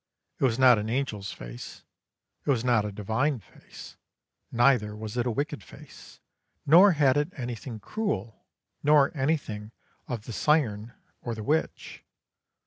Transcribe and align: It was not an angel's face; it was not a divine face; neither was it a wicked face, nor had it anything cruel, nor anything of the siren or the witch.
It 0.39 0.43
was 0.45 0.57
not 0.57 0.79
an 0.79 0.89
angel's 0.89 1.31
face; 1.31 1.83
it 2.43 2.49
was 2.49 2.63
not 2.65 2.85
a 2.85 2.91
divine 2.91 3.37
face; 3.37 3.97
neither 4.51 4.95
was 4.95 5.15
it 5.15 5.27
a 5.27 5.29
wicked 5.29 5.61
face, 5.61 6.19
nor 6.65 6.93
had 6.93 7.17
it 7.17 7.31
anything 7.37 7.79
cruel, 7.79 8.43
nor 8.81 9.15
anything 9.15 9.69
of 10.07 10.23
the 10.25 10.33
siren 10.33 10.93
or 11.21 11.35
the 11.35 11.43
witch. 11.43 12.03